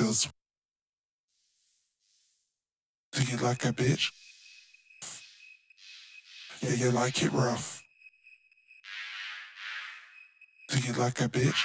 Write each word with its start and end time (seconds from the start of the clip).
does. 0.00 0.28
Do 3.12 3.22
you 3.22 3.36
like 3.38 3.64
a 3.66 3.72
bitch? 3.72 4.10
Yeah, 6.62 6.74
you 6.74 6.90
like 6.90 7.22
it 7.22 7.32
rough. 7.32 7.82
Do 10.68 10.78
you 10.78 10.94
like 10.94 11.20
a 11.20 11.28
bitch? 11.28 11.60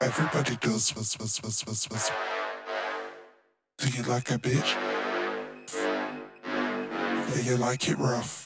Everybody 0.00 0.56
does. 0.56 0.94
Was, 0.96 1.16
was, 1.20 1.40
was, 1.42 1.64
was, 1.66 1.88
was. 1.90 2.10
Do 3.78 3.88
you 3.90 4.02
like 4.04 4.30
a 4.30 4.38
bitch? 4.38 4.70
Yeah, 7.30 7.42
you 7.42 7.56
like 7.58 7.88
it 7.88 7.98
rough. 7.98 8.43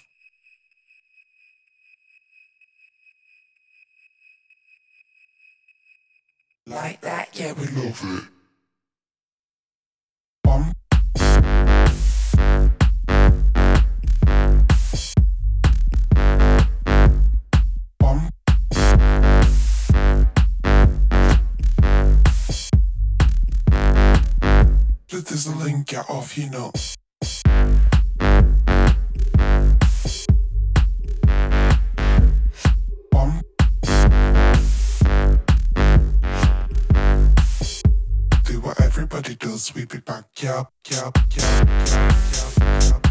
Like 6.69 7.01
that, 7.01 7.31
yeah, 7.33 7.55
we 7.55 7.67
love 7.69 7.99
it. 8.05 8.25
Bum. 10.45 10.73
Bum. 17.99 18.29
There's 25.11 25.47
a 25.47 25.57
link, 25.57 25.87
get 25.87 26.11
off, 26.11 26.37
you 26.37 26.51
know. 26.51 26.71
sweep 39.69 39.95
it 39.95 40.05
back, 40.07 40.25
up, 40.47 40.49
up, 40.55 40.73
up, 40.97 41.19
up. 41.19 41.37
yeah. 41.37 43.08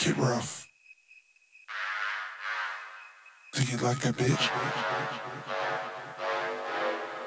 Like 0.00 0.08
it 0.08 0.16
rough. 0.16 0.66
Do 3.52 3.62
you 3.64 3.76
like 3.84 4.02
a 4.06 4.12
bitch? 4.14 4.50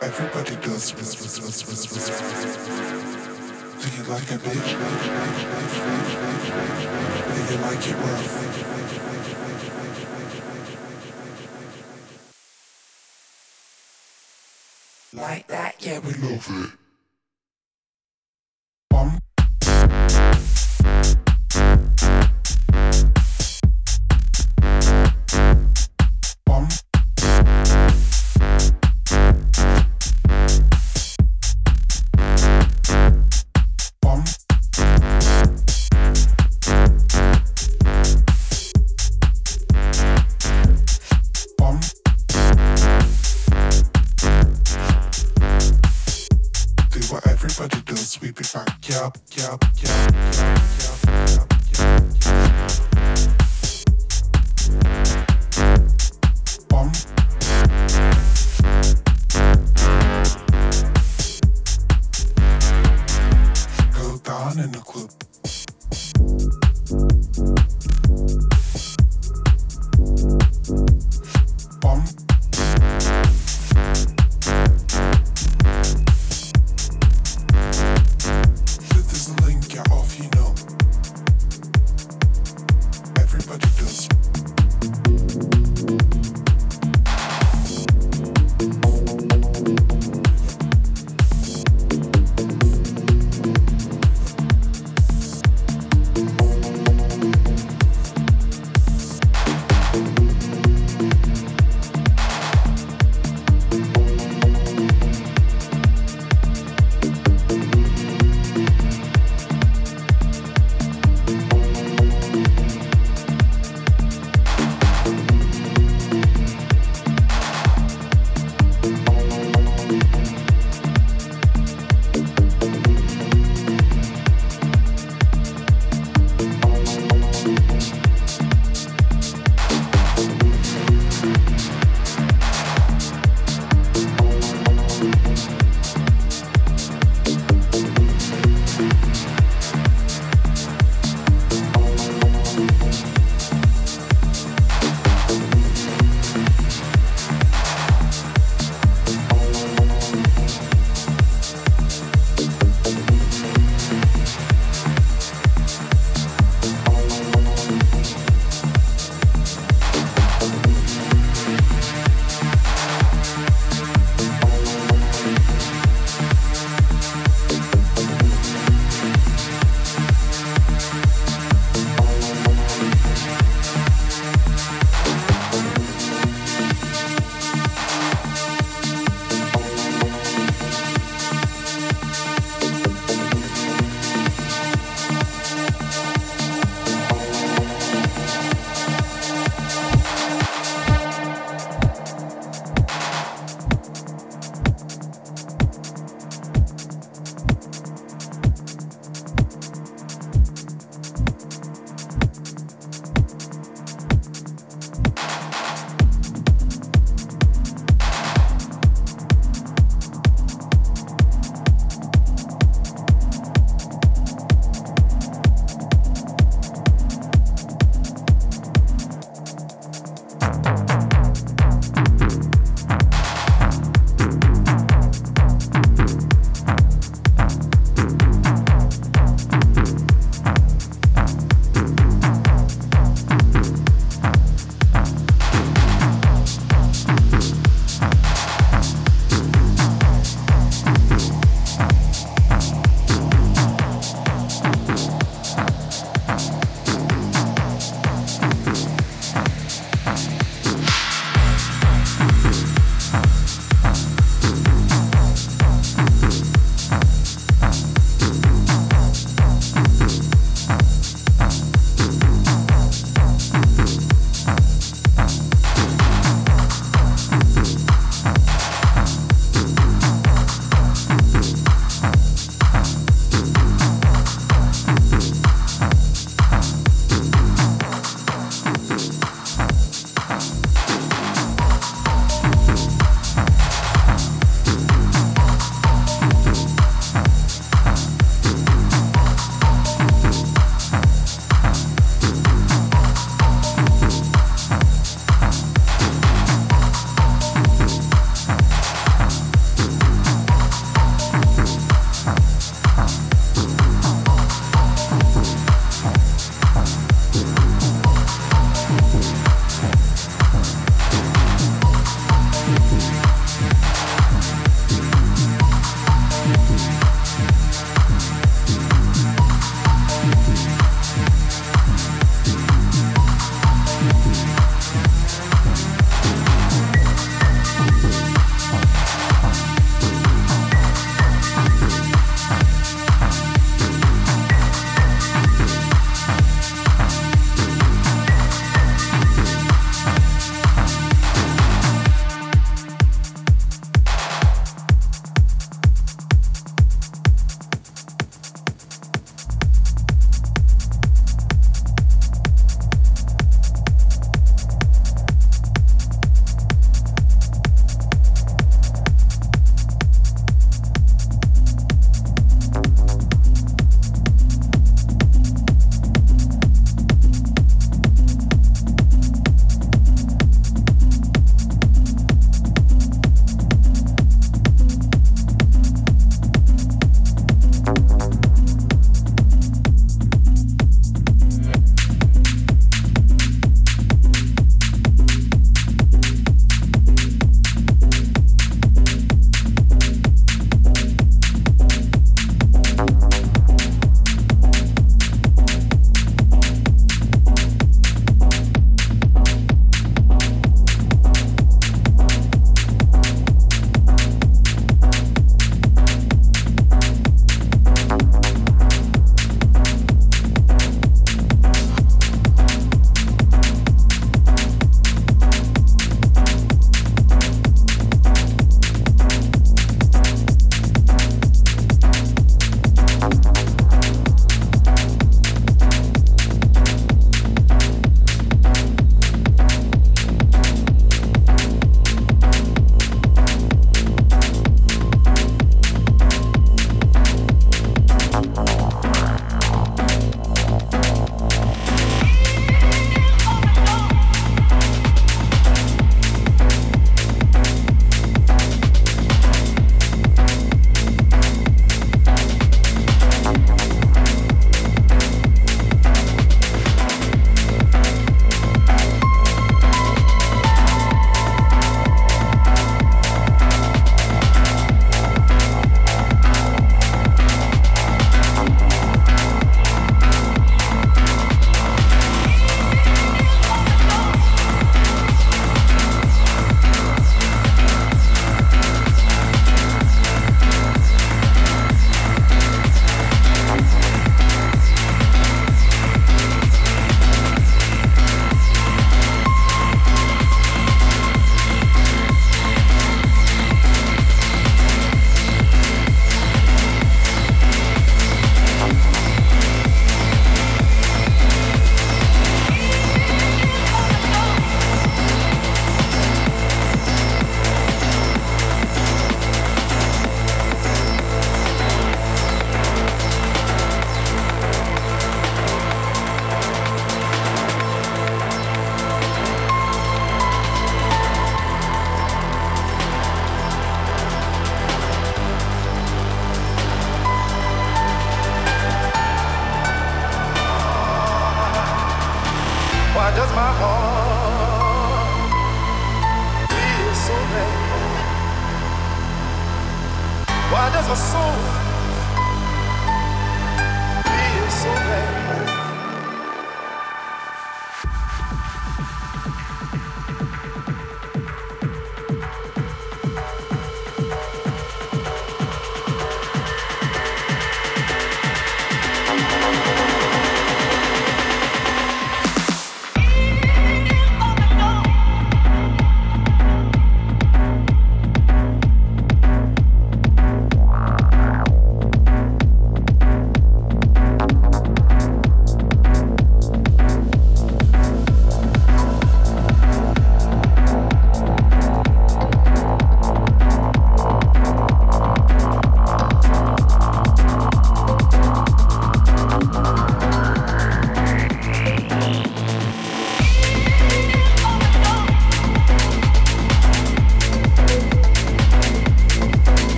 Everybody 0.00 0.54
does. 0.62 0.92
Do 0.92 0.98
you 3.96 4.04
like 4.08 4.30
a 4.30 4.38
bitch? 4.38 4.70
Yeah, 7.26 7.50
you 7.50 7.56
like 7.58 7.88
it 7.88 7.96
rough. 7.96 8.34
Like 15.12 15.46
that, 15.48 15.74
yeah, 15.80 15.98
we 15.98 16.12
love 16.12 16.48
it. 16.50 16.79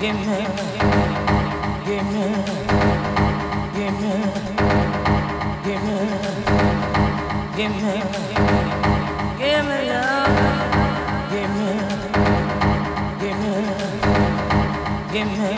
give 0.00 0.14
me 0.14 0.78
give 1.88 2.04
me, 2.04 2.26
give 3.74 3.94
me, 4.00 4.14
give 5.64 5.82
me, 5.82 5.98
give 7.56 7.72
me, 7.80 7.94
give 9.38 9.64
me 9.66 9.78
love. 9.88 10.68
Give 11.30 11.50
me, 11.56 11.72
give 13.20 13.38
me, 13.42 13.54
give 15.12 15.28
me, 15.38 15.50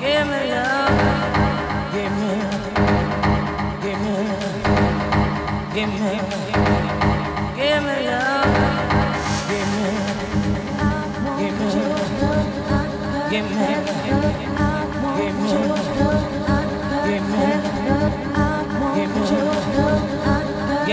give 0.00 0.26
me 0.30 0.40
love. 0.52 0.94
Give 1.92 2.12
me, 2.20 2.32
give 3.82 4.00
me, 4.00 4.14
give 5.74 5.90
me. 6.00 6.53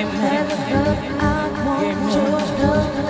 Give 0.01 0.11
me, 0.13 0.19
give 0.19 0.87
me, 0.97 1.45
give 1.79 2.95
me. 2.95 3.00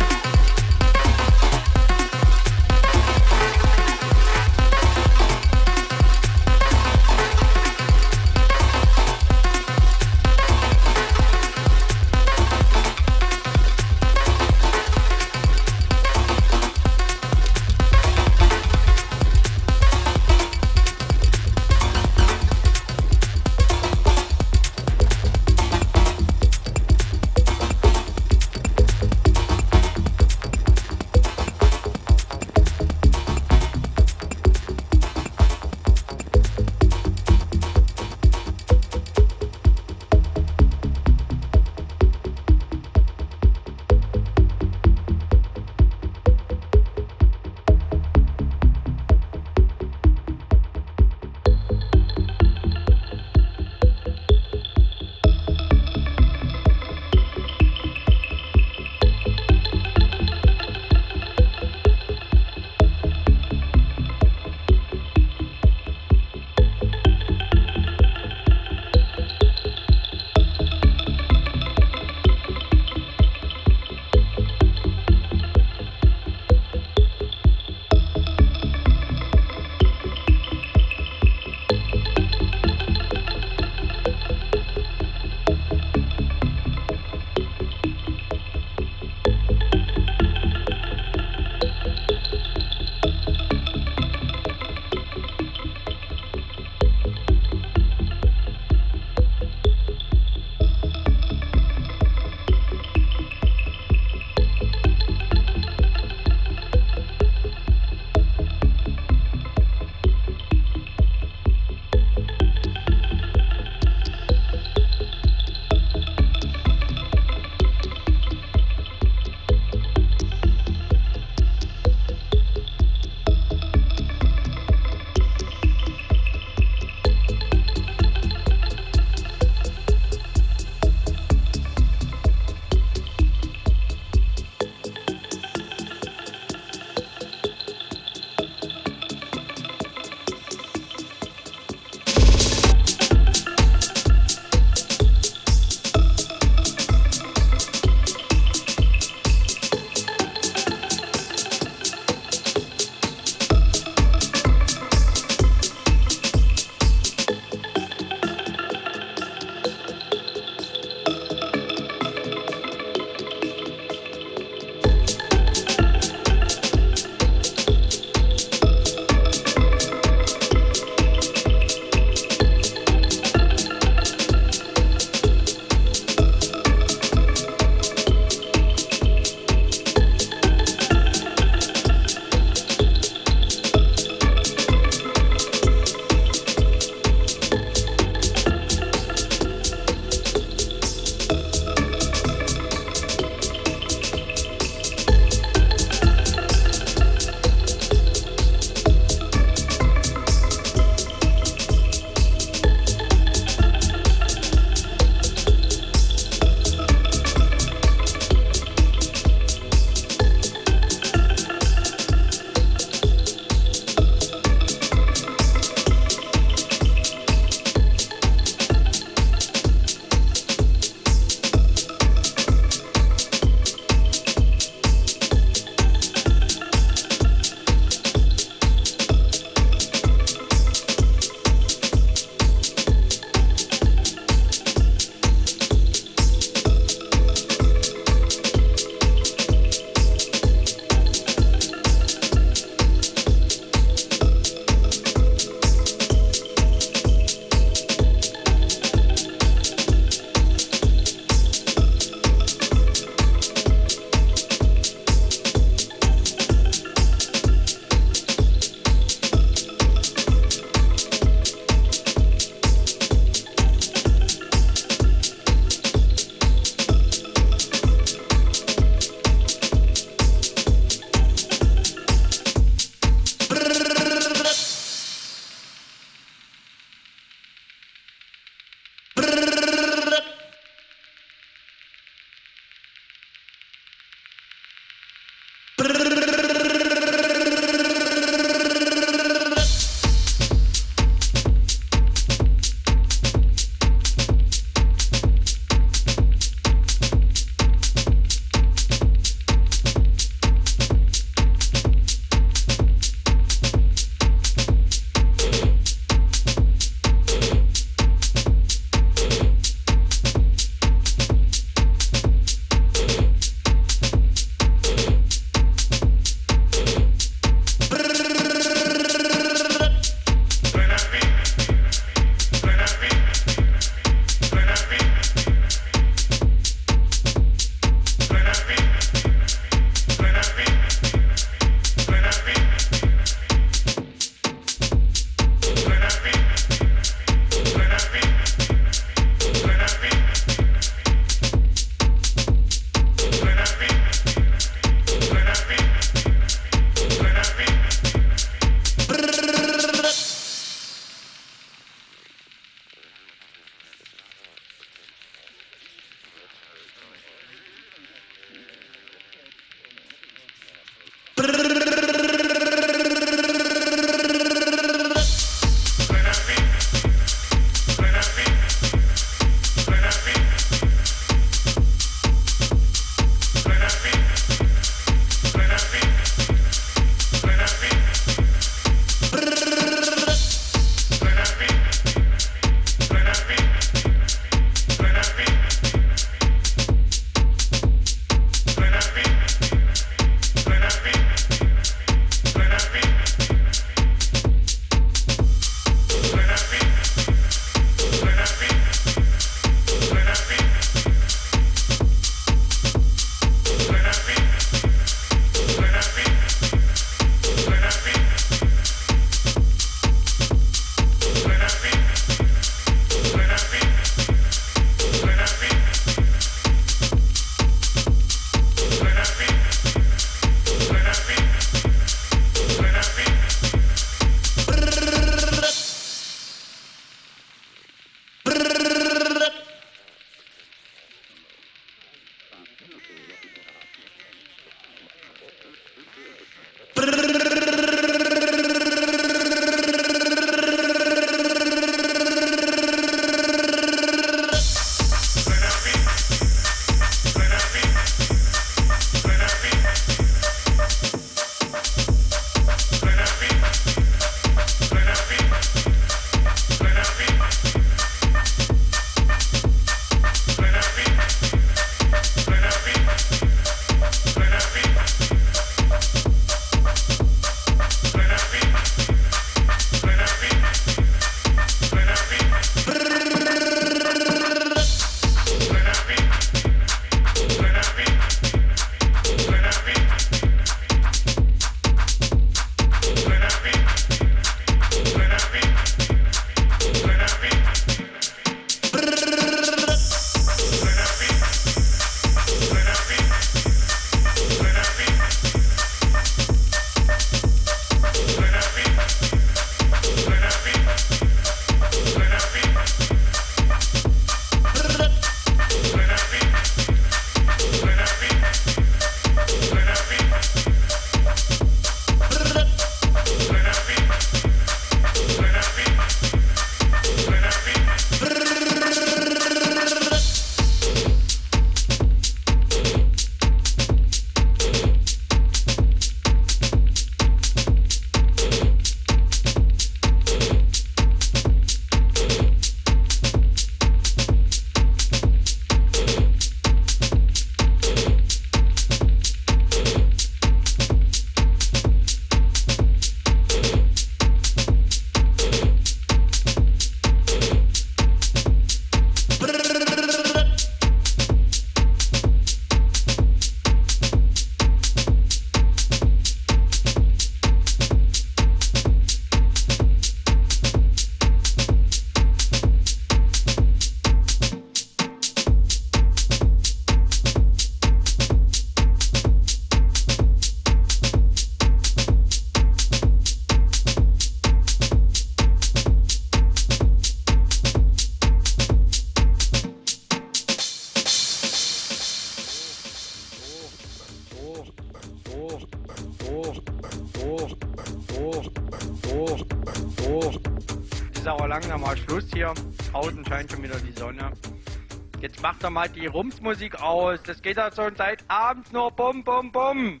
Macht 595.58 595.64
er 595.64 595.70
mal 595.70 595.88
die 595.88 596.06
Rumsmusik 596.06 596.80
aus. 596.80 597.20
Das 597.24 597.42
geht 597.42 597.56
ja 597.56 597.72
schon 597.72 597.96
seit 597.96 598.24
abends 598.28 598.70
nur 598.70 598.92
bum 598.92 599.24
bum 599.24 599.50
bum. 599.50 600.00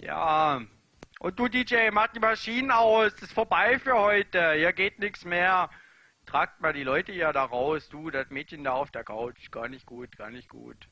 Ja. 0.00 0.60
Und 1.20 1.38
du 1.38 1.46
DJ, 1.46 1.90
mach 1.92 2.08
die 2.08 2.18
Maschinen 2.18 2.72
aus. 2.72 3.12
Das 3.12 3.22
ist 3.22 3.32
vorbei 3.32 3.78
für 3.78 3.94
heute. 3.94 4.54
Hier 4.54 4.72
geht 4.72 4.98
nichts 4.98 5.24
mehr. 5.24 5.70
Tragt 6.26 6.60
mal 6.60 6.72
die 6.72 6.82
Leute 6.82 7.12
hier 7.12 7.32
da 7.32 7.44
raus. 7.44 7.88
Du, 7.88 8.10
das 8.10 8.28
Mädchen 8.30 8.64
da 8.64 8.72
auf 8.72 8.90
der 8.90 9.04
Couch. 9.04 9.52
Gar 9.52 9.68
nicht 9.68 9.86
gut, 9.86 10.16
gar 10.16 10.30
nicht 10.30 10.48
gut. 10.48 10.88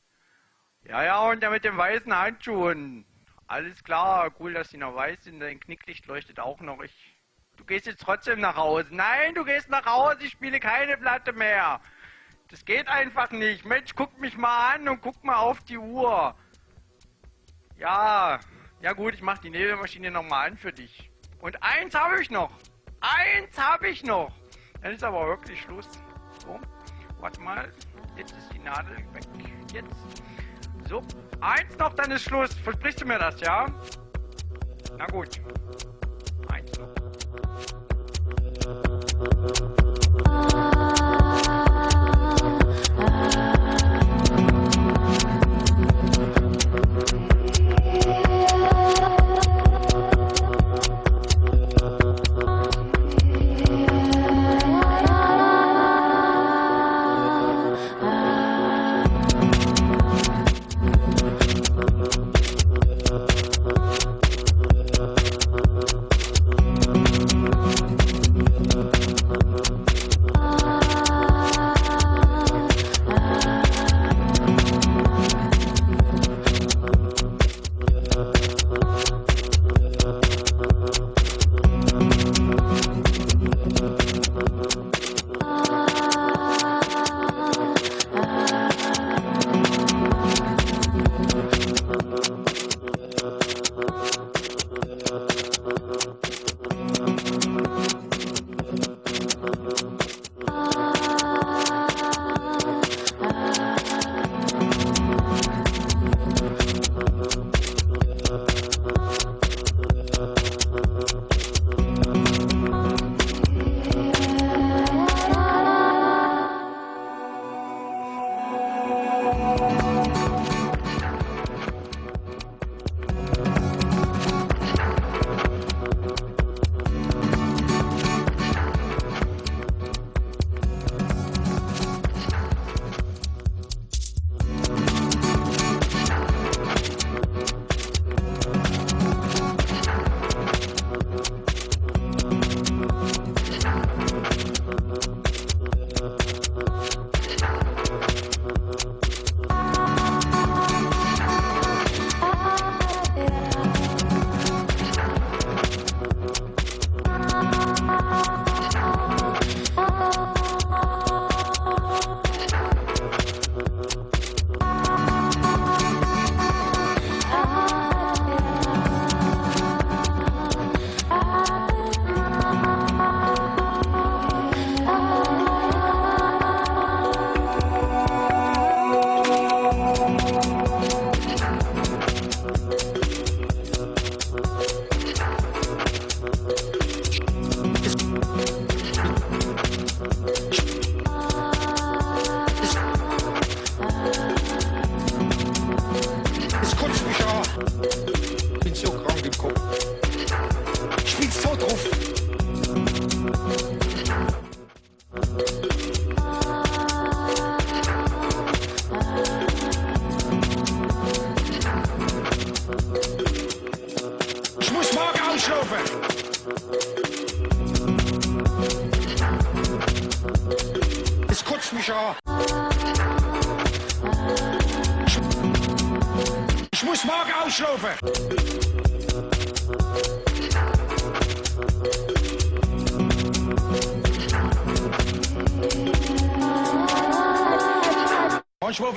Ja, 0.85 1.03
ja, 1.03 1.29
und 1.29 1.41
der 1.41 1.49
mit 1.49 1.65
den 1.65 1.75
weißen 1.75 2.15
Handschuhen. 2.15 3.05
Alles 3.47 3.83
klar, 3.83 4.31
cool, 4.39 4.53
dass 4.53 4.69
die 4.69 4.77
noch 4.77 4.95
weiß 4.95 5.25
sind. 5.25 5.41
Dein 5.41 5.59
Knicklicht 5.59 6.05
leuchtet 6.05 6.39
auch 6.39 6.61
noch. 6.61 6.81
Ich. 6.81 7.13
Du 7.57 7.65
gehst 7.65 7.87
jetzt 7.87 8.03
trotzdem 8.03 8.39
nach 8.39 8.55
Hause. 8.55 8.87
Nein, 8.95 9.35
du 9.35 9.43
gehst 9.43 9.69
nach 9.69 9.85
Hause. 9.85 10.23
Ich 10.23 10.31
spiele 10.31 10.61
keine 10.61 10.95
Platte 10.95 11.33
mehr. 11.33 11.81
Das 12.49 12.65
geht 12.65 12.87
einfach 12.87 13.31
nicht. 13.31 13.65
Mensch, 13.65 13.93
guck 13.95 14.17
mich 14.19 14.37
mal 14.37 14.75
an 14.75 14.87
und 14.87 15.01
guck 15.01 15.23
mal 15.23 15.37
auf 15.37 15.63
die 15.63 15.77
Uhr. 15.77 16.35
Ja, 17.77 18.39
ja 18.81 18.93
gut, 18.93 19.13
ich 19.15 19.21
mach 19.21 19.39
die 19.39 19.49
Nebelmaschine 19.49 20.11
nochmal 20.11 20.51
an 20.51 20.57
für 20.57 20.71
dich. 20.71 21.09
Und 21.39 21.61
eins 21.61 21.95
habe 21.95 22.21
ich 22.21 22.29
noch. 22.29 22.51
Eins 23.01 23.57
habe 23.57 23.87
ich 23.87 24.03
noch. 24.03 24.31
Dann 24.81 24.93
ist 24.93 25.03
aber 25.03 25.27
wirklich 25.27 25.61
Schluss. 25.61 25.87
So, 26.45 26.59
warte 27.19 27.41
mal. 27.41 27.71
Jetzt 28.15 28.31
ist 28.37 28.53
die 28.53 28.59
Nadel 28.59 28.97
weg. 29.13 29.23
Jetzt. 29.73 29.95
So, 30.87 31.01
eins 31.41 31.77
noch, 31.77 31.93
dann 31.95 32.11
ist 32.11 32.23
Schluss. 32.23 32.53
Versprichst 32.53 33.01
du 33.01 33.05
mir 33.05 33.19
das, 33.19 33.39
ja? 33.41 33.65
Na 34.97 35.05
gut. 35.07 35.41
Eins 36.49 36.71
noch. 36.77 36.89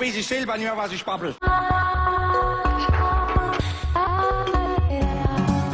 Weiß 0.07 0.15
ich 0.15 0.27
selber 0.27 0.53
nicht 0.55 0.63
mehr, 0.63 0.77
was 0.77 0.91
ich 0.93 1.03
babbel. 1.03 1.35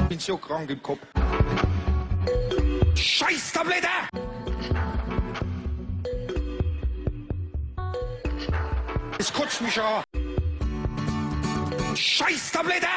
Bin 0.09 0.19
so 0.19 0.37
krank 0.37 0.69
im 0.69 0.81
Kopf. 0.81 0.99
Scheiß 2.95 3.53
Tablette! 3.53 3.87
Es 9.19 9.31
kotzt 9.31 9.61
mich 9.61 9.79
an. 9.79 10.03
Scheiß 11.95 12.51
Tablette! 12.51 12.87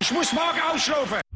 Ich 0.00 0.10
muss 0.10 0.32
morgen 0.32 0.60
ausschlafen. 0.72 1.27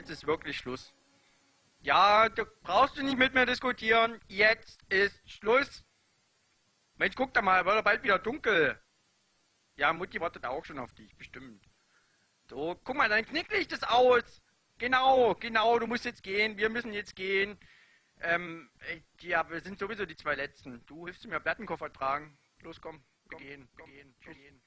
Jetzt 0.00 0.10
ist 0.10 0.26
wirklich 0.26 0.56
Schluss. 0.56 0.94
Ja, 1.82 2.28
du 2.28 2.44
brauchst 2.62 2.96
du 2.96 3.02
nicht 3.02 3.18
mit 3.18 3.34
mir 3.34 3.46
diskutieren. 3.46 4.18
Jetzt 4.28 4.80
ist 4.88 5.18
Schluss. 5.30 5.84
Mensch, 6.96 7.14
guck 7.14 7.32
da 7.34 7.42
mal, 7.42 7.64
wird 7.64 7.78
doch 7.78 7.84
bald 7.84 8.02
wieder 8.02 8.18
dunkel. 8.18 8.80
Ja, 9.76 9.92
Mutti 9.92 10.20
wartet 10.20 10.44
auch 10.46 10.64
schon 10.64 10.78
auf 10.78 10.92
dich, 10.94 11.14
bestimmt. 11.16 11.64
So, 12.48 12.78
guck 12.84 12.96
mal, 12.96 13.08
dein 13.08 13.26
Knicklicht 13.26 13.72
ist 13.72 13.88
aus. 13.88 14.42
Genau, 14.78 15.34
genau, 15.34 15.78
du 15.78 15.86
musst 15.86 16.06
jetzt 16.06 16.22
gehen. 16.22 16.56
Wir 16.56 16.70
müssen 16.70 16.92
jetzt 16.92 17.14
gehen. 17.14 17.58
Ähm, 18.20 18.70
ja, 19.20 19.48
wir 19.50 19.60
sind 19.60 19.78
sowieso 19.78 20.06
die 20.06 20.16
zwei 20.16 20.34
Letzten. 20.34 20.84
Du 20.86 21.06
hilfst 21.06 21.26
mir 21.26 21.40
Plattenkoffer 21.40 21.92
tragen. 21.92 22.38
Los, 22.60 22.80
komm, 22.80 23.02
wir 23.28 23.38
gehen, 23.38 23.68
wir 23.76 23.84
gehen, 23.86 24.14
wir 24.20 24.34
gehen. 24.34 24.62